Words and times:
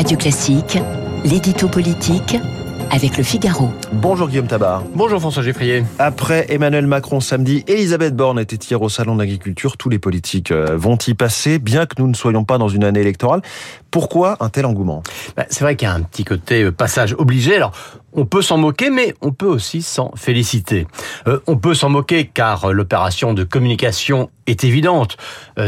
Radio 0.00 0.16
Classique, 0.16 0.78
l'édito 1.26 1.68
politique 1.68 2.38
avec 2.90 3.18
le 3.18 3.22
Figaro. 3.22 3.68
Bonjour 3.92 4.28
Guillaume 4.28 4.46
Tabar. 4.46 4.82
Bonjour 4.94 5.20
François 5.20 5.42
Geffrier. 5.42 5.84
Après 5.98 6.46
Emmanuel 6.48 6.86
Macron 6.86 7.20
samedi, 7.20 7.64
Elisabeth 7.66 8.16
Borne 8.16 8.38
était 8.38 8.56
hier 8.56 8.80
au 8.80 8.88
Salon 8.88 9.14
de 9.14 9.20
l'Agriculture. 9.20 9.76
Tous 9.76 9.90
les 9.90 9.98
politiques 9.98 10.52
euh, 10.52 10.74
vont 10.74 10.96
y 11.06 11.12
passer, 11.12 11.58
bien 11.58 11.84
que 11.84 11.96
nous 11.98 12.08
ne 12.08 12.14
soyons 12.14 12.44
pas 12.44 12.56
dans 12.56 12.68
une 12.68 12.82
année 12.82 13.00
électorale. 13.00 13.42
Pourquoi 13.90 14.38
un 14.40 14.48
tel 14.48 14.64
engouement? 14.64 15.02
Bah, 15.36 15.44
C'est 15.50 15.64
vrai 15.64 15.76
qu'il 15.76 15.86
y 15.86 15.90
a 15.90 15.94
un 15.94 16.00
petit 16.00 16.24
côté 16.24 16.62
euh, 16.62 16.72
passage 16.72 17.14
obligé. 17.18 17.56
Alors, 17.56 17.72
on 18.12 18.24
peut 18.24 18.42
s'en 18.42 18.58
moquer, 18.58 18.90
mais 18.90 19.14
on 19.20 19.32
peut 19.32 19.46
aussi 19.46 19.82
s'en 19.82 20.12
féliciter. 20.16 20.86
Euh, 21.26 21.40
on 21.46 21.56
peut 21.56 21.74
s'en 21.74 21.88
moquer 21.88 22.26
car 22.26 22.72
l'opération 22.72 23.34
de 23.34 23.44
communication 23.44 24.30
est 24.46 24.64
évidente. 24.64 25.16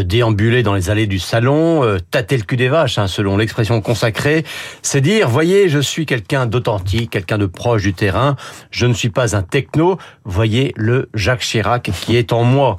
déambuler 0.04 0.64
dans 0.64 0.74
les 0.74 0.90
allées 0.90 1.06
du 1.06 1.20
salon, 1.20 1.98
tâter 2.10 2.36
le 2.36 2.42
cul 2.42 2.56
des 2.56 2.68
vaches, 2.68 2.98
hein, 2.98 3.06
selon 3.06 3.36
l'expression 3.36 3.80
consacrée, 3.80 4.44
c'est 4.82 5.00
dire, 5.00 5.28
voyez, 5.28 5.68
je 5.68 5.78
suis 5.78 6.04
quelqu'un 6.04 6.46
d'authentique, 6.46 7.10
quelqu'un 7.10 7.38
de 7.38 7.46
proche 7.46 7.82
du 7.82 7.94
terrain. 7.94 8.34
Je 8.72 8.86
ne 8.86 8.94
suis 8.94 9.10
pas 9.10 9.36
un 9.36 9.42
techno. 9.42 9.98
Voyez 10.24 10.72
le 10.76 11.10
Jacques 11.14 11.42
Chirac 11.42 11.90
qui 11.92 12.16
est 12.16 12.32
en 12.32 12.42
moi. 12.42 12.76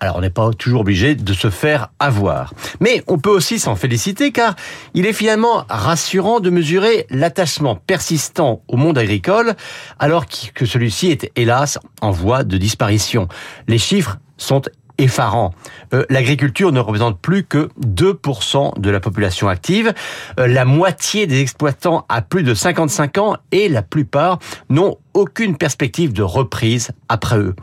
Alors 0.00 0.16
on 0.16 0.20
n'est 0.20 0.30
pas 0.30 0.50
toujours 0.52 0.82
obligé 0.82 1.14
de 1.14 1.32
se 1.32 1.50
faire 1.50 1.88
avoir. 1.98 2.54
Mais 2.80 3.02
on 3.06 3.18
peut 3.18 3.30
aussi 3.30 3.58
s'en 3.58 3.74
féliciter 3.74 4.30
car 4.30 4.54
il 4.94 5.06
est 5.06 5.12
finalement 5.12 5.64
rassurant 5.68 6.40
de 6.40 6.50
mesurer 6.50 7.06
l'attachement 7.10 7.74
persistant 7.74 8.62
au 8.68 8.76
monde 8.76 8.98
agricole 8.98 9.54
alors 9.98 10.26
que 10.54 10.66
celui-ci 10.66 11.10
est 11.10 11.30
hélas 11.36 11.78
en 12.00 12.10
voie 12.10 12.44
de 12.44 12.56
disparition. 12.56 13.28
Les 13.66 13.78
chiffres 13.78 14.18
sont 14.36 14.62
effarant. 14.98 15.54
Euh, 15.94 16.04
l'agriculture 16.10 16.72
ne 16.72 16.80
représente 16.80 17.18
plus 17.20 17.44
que 17.44 17.68
2% 17.80 18.78
de 18.78 18.90
la 18.90 19.00
population 19.00 19.48
active. 19.48 19.94
Euh, 20.38 20.46
la 20.46 20.64
moitié 20.64 21.26
des 21.26 21.40
exploitants 21.40 22.04
a 22.08 22.20
plus 22.20 22.42
de 22.42 22.54
55 22.54 23.18
ans 23.18 23.36
et 23.52 23.68
la 23.68 23.82
plupart 23.82 24.38
n'ont 24.68 24.98
aucune 25.14 25.56
perspective 25.56 26.12
de 26.12 26.22
reprise 26.22 26.90
après 27.08 27.38
eux. 27.38 27.56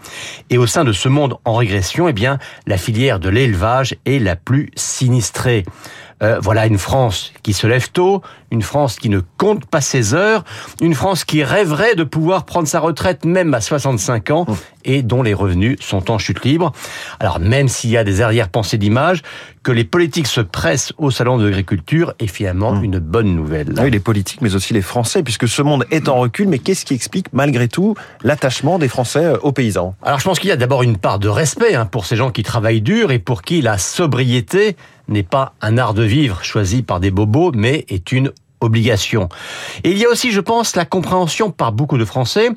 Et 0.50 0.58
au 0.58 0.68
sein 0.68 0.84
de 0.84 0.92
ce 0.92 1.08
monde 1.08 1.36
en 1.46 1.56
régression, 1.56 2.08
eh 2.08 2.14
bien, 2.14 2.40
la 2.68 2.78
filière 2.78 3.20
de 3.20 3.30
l'élevage 3.30 3.96
est 4.06 4.20
la 4.20 4.36
plus 4.36 4.72
sinistrée. 4.76 5.64
Euh, 6.24 6.40
voilà 6.42 6.66
une 6.66 6.78
France 6.78 7.34
qui 7.44 7.52
se 7.52 7.68
lève 7.68 7.92
tôt, 7.92 8.22
une 8.50 8.62
France 8.62 8.98
qui 8.98 9.10
ne 9.10 9.20
compte 9.38 9.66
pas 9.66 9.82
ses 9.82 10.14
heures, 10.14 10.46
une 10.82 10.94
France 10.94 11.26
qui 11.26 11.44
rêverait 11.44 11.96
de 11.96 12.06
pouvoir 12.06 12.46
prendre 12.46 12.68
sa 12.68 12.80
retraite 12.80 13.26
même 13.26 13.54
à 13.54 13.60
65 13.60 14.32
ans 14.32 14.46
et 14.86 15.02
dont 15.02 15.24
les 15.24 15.34
revenus 15.34 15.78
sont 15.82 16.10
en 16.12 16.18
chute 16.18 16.46
libre. 16.46 16.72
Alors 17.20 17.40
même 17.40 17.68
s'il 17.68 17.90
y 17.90 17.98
a 17.98 18.06
des 18.06 18.22
arrière-pensées 18.22 18.78
d'image, 18.78 19.24
que 19.66 19.72
les 19.72 19.84
politiques 19.84 20.28
se 20.28 20.42
pressent 20.42 20.94
au 21.00 21.10
salon 21.10 21.40
de 21.40 21.46
l'agriculture 21.46 22.14
est 22.20 22.28
finalement 22.28 22.70
hum. 22.70 22.84
une 22.84 23.00
bonne 23.00 23.36
nouvelle. 23.36 23.74
Oui, 23.80 23.90
les 23.90 24.00
politiques, 24.00 24.42
mais 24.42 24.54
aussi 24.54 24.76
les 24.76 24.84
Français, 24.84 25.24
puisque 25.24 25.48
ce 25.48 25.64
monde 25.64 25.88
est 25.90 26.08
en 26.08 26.18
recul. 26.18 26.48
Mais 26.48 26.60
qu'est-ce 26.60 26.86
qui 26.86 26.94
explique 26.94 27.34
malgré 27.34 27.68
tout 27.68 27.96
l'attachement 28.24 28.78
des 28.78 28.88
Français 28.88 29.26
euh, 29.26 29.38
aux 29.40 29.54
paysans? 29.54 29.96
Alors 30.04 30.20
je 30.20 30.24
pense 30.24 30.38
qu'il 30.38 30.50
y 30.50 30.54
a 30.54 30.56
d'abord 30.56 30.84
une 30.84 30.98
part 30.98 31.18
de 31.18 31.30
respect 31.30 31.74
hein, 31.74 31.88
pour 31.88 32.06
ces 32.06 32.16
gens 32.16 32.30
qui 32.30 32.44
travaillent 32.44 32.84
dur 32.84 33.12
et 33.12 33.18
pour 33.18 33.42
qui 33.42 33.64
la 33.64 33.80
sobriété 33.80 34.78
n'est 35.08 35.24
pas 35.24 35.56
un 35.62 35.80
art 35.80 35.96
de 35.96 36.04
vivre 36.04 36.44
choisi 36.44 36.84
par 36.84 37.00
des 37.00 37.10
bobos, 37.10 37.52
mais 37.56 37.86
est 37.90 38.12
une 38.12 38.32
obligation. 38.66 39.30
Et 39.84 39.92
il 39.92 39.98
y 39.98 40.06
a 40.06 40.10
aussi, 40.10 40.32
je 40.32 40.42
pense, 40.42 40.76
la 40.76 40.86
compréhension 40.86 41.52
par 41.52 41.72
beaucoup 41.72 41.98
de 41.98 42.06
Français 42.06 42.50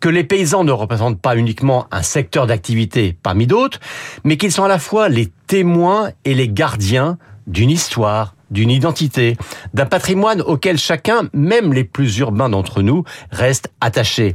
que 0.00 0.08
les 0.08 0.24
paysans 0.24 0.64
ne 0.64 0.72
représentent 0.72 1.20
pas 1.20 1.36
uniquement 1.36 1.86
un 1.90 2.02
secteur 2.02 2.46
d'activité 2.46 3.16
parmi 3.22 3.46
d'autres, 3.46 3.80
mais 4.24 4.36
qu'ils 4.36 4.52
sont 4.52 4.64
à 4.64 4.68
la 4.68 4.78
fois 4.78 5.08
les 5.08 5.28
témoins 5.46 6.10
et 6.24 6.34
les 6.34 6.48
gardiens 6.48 7.18
d'une 7.46 7.70
histoire, 7.70 8.34
d'une 8.50 8.70
identité, 8.70 9.36
d'un 9.74 9.86
patrimoine 9.86 10.40
auquel 10.40 10.78
chacun, 10.78 11.28
même 11.32 11.72
les 11.72 11.84
plus 11.84 12.18
urbains 12.18 12.48
d'entre 12.48 12.82
nous, 12.82 13.04
reste 13.30 13.70
attaché. 13.80 14.34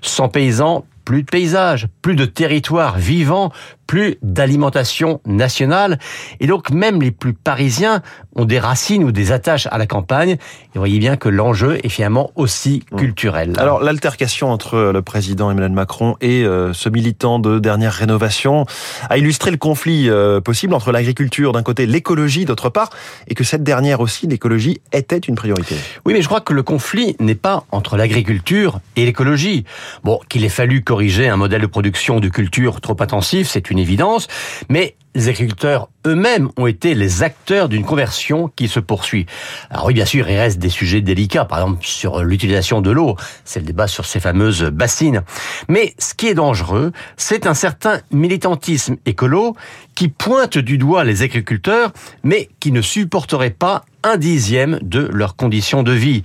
Sans 0.00 0.28
paysans, 0.28 0.84
plus 1.04 1.22
de 1.22 1.30
paysages, 1.30 1.88
plus 2.00 2.14
de 2.14 2.24
territoires 2.24 2.98
vivants, 2.98 3.52
plus 3.92 4.16
d'alimentation 4.22 5.20
nationale. 5.26 5.98
Et 6.40 6.46
donc 6.46 6.70
même 6.70 7.02
les 7.02 7.10
plus 7.10 7.34
parisiens 7.34 8.00
ont 8.34 8.46
des 8.46 8.58
racines 8.58 9.04
ou 9.04 9.12
des 9.12 9.32
attaches 9.32 9.68
à 9.70 9.76
la 9.76 9.86
campagne. 9.86 10.30
Et 10.30 10.38
vous 10.76 10.80
voyez 10.80 10.98
bien 10.98 11.18
que 11.18 11.28
l'enjeu 11.28 11.78
est 11.84 11.90
finalement 11.90 12.30
aussi 12.34 12.84
mmh. 12.90 12.96
culturel. 12.96 13.52
Alors 13.58 13.82
l'altercation 13.82 14.50
entre 14.50 14.92
le 14.94 15.02
président 15.02 15.50
Emmanuel 15.50 15.72
Macron 15.72 16.16
et 16.22 16.42
euh, 16.42 16.72
ce 16.72 16.88
militant 16.88 17.38
de 17.38 17.58
dernière 17.58 17.92
rénovation 17.92 18.64
a 19.10 19.18
illustré 19.18 19.50
le 19.50 19.58
conflit 19.58 20.08
euh, 20.08 20.40
possible 20.40 20.72
entre 20.72 20.90
l'agriculture 20.90 21.52
d'un 21.52 21.62
côté, 21.62 21.84
l'écologie 21.84 22.46
d'autre 22.46 22.70
part, 22.70 22.88
et 23.28 23.34
que 23.34 23.44
cette 23.44 23.62
dernière 23.62 24.00
aussi, 24.00 24.26
l'écologie, 24.26 24.80
était 24.94 25.18
une 25.18 25.34
priorité. 25.34 25.76
Oui, 26.06 26.14
mais 26.14 26.22
je 26.22 26.28
crois 26.28 26.40
que 26.40 26.54
le 26.54 26.62
conflit 26.62 27.14
n'est 27.20 27.34
pas 27.34 27.64
entre 27.70 27.98
l'agriculture 27.98 28.80
et 28.96 29.04
l'écologie. 29.04 29.64
Bon, 30.02 30.18
qu'il 30.30 30.46
ait 30.46 30.48
fallu 30.48 30.82
corriger 30.82 31.28
un 31.28 31.36
modèle 31.36 31.60
de 31.60 31.66
production 31.66 32.20
de 32.20 32.28
culture 32.28 32.80
trop 32.80 32.96
intensif, 32.98 33.48
c'est 33.50 33.70
une 33.70 33.81
évidence, 33.82 34.28
mais 34.68 34.94
les 35.14 35.28
agriculteurs 35.28 35.88
eux-mêmes 36.06 36.48
ont 36.56 36.66
été 36.66 36.94
les 36.94 37.22
acteurs 37.22 37.68
d'une 37.68 37.84
conversion 37.84 38.50
qui 38.56 38.66
se 38.66 38.80
poursuit. 38.80 39.26
Alors 39.70 39.86
oui, 39.86 39.94
bien 39.94 40.06
sûr, 40.06 40.28
il 40.28 40.36
reste 40.36 40.58
des 40.58 40.70
sujets 40.70 41.02
délicats, 41.02 41.44
par 41.44 41.58
exemple 41.58 41.84
sur 41.84 42.24
l'utilisation 42.24 42.80
de 42.80 42.90
l'eau, 42.90 43.16
c'est 43.44 43.60
le 43.60 43.66
débat 43.66 43.88
sur 43.88 44.06
ces 44.06 44.20
fameuses 44.20 44.62
bassines. 44.62 45.22
Mais 45.68 45.94
ce 45.98 46.14
qui 46.14 46.28
est 46.28 46.34
dangereux, 46.34 46.92
c'est 47.16 47.46
un 47.46 47.54
certain 47.54 48.00
militantisme 48.10 48.96
écolo 49.04 49.54
qui 49.94 50.08
pointe 50.08 50.56
du 50.56 50.78
doigt 50.78 51.04
les 51.04 51.22
agriculteurs, 51.22 51.92
mais 52.24 52.48
qui 52.58 52.72
ne 52.72 52.80
supporterait 52.80 53.50
pas 53.50 53.84
un 54.04 54.16
dixième 54.16 54.78
de 54.82 55.08
leurs 55.12 55.36
conditions 55.36 55.82
de 55.82 55.92
vie. 55.92 56.22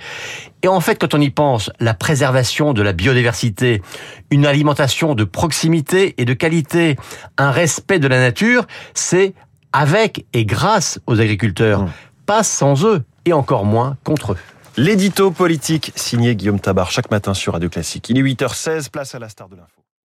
Et 0.67 0.69
en 0.69 0.81
fait, 0.81 1.00
quand 1.00 1.13
on 1.13 1.22
y 1.22 1.29
pense, 1.29 1.72
la 1.79 1.94
préservation 1.94 2.73
de 2.73 2.81
la 2.81 2.91
biodiversité, 2.91 3.81
une 4.31 4.45
alimentation 4.45 5.16
de 5.16 5.23
proximité 5.23 6.13
et 6.17 6.25
de 6.25 6.33
qualité, 6.33 6.97
un 7.38 7.51
respect 7.51 8.00
de 8.00 8.07
la 8.09 8.19
nature, 8.19 8.67
c'est 8.94 9.33
avec 9.72 10.25
et 10.33 10.44
grâce 10.44 11.00
aux 11.07 11.22
agriculteurs, 11.22 11.83
mmh. 11.83 11.91
pas 12.25 12.44
sans 12.44 12.85
eux 12.85 13.06
et 13.23 13.31
encore 13.31 13.63
moins 13.63 13.95
contre 14.03 14.33
eux. 14.33 14.38
L'édito 14.75 15.31
politique 15.31 15.94
signé 15.95 16.35
Guillaume 16.35 16.59
Tabar 16.59 16.91
chaque 16.91 17.11
matin 17.11 17.33
sur 17.33 17.53
Radio 17.53 17.69
Classique. 17.69 18.09
Il 18.09 18.17
est 18.17 18.22
8h16, 18.22 18.89
place 18.89 19.16
à 19.16 19.19
la 19.19 19.29
star 19.29 19.47
de 19.47 19.56
l'info. 19.56 19.87